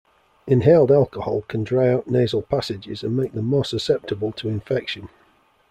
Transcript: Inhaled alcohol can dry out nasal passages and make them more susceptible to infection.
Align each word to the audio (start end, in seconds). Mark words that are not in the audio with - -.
Inhaled 0.47 0.89
alcohol 0.91 1.43
can 1.47 1.63
dry 1.63 1.89
out 1.93 2.07
nasal 2.09 2.41
passages 2.41 3.03
and 3.03 3.15
make 3.15 3.33
them 3.33 3.45
more 3.45 3.63
susceptible 3.63 4.31
to 4.31 4.49
infection. 4.49 5.09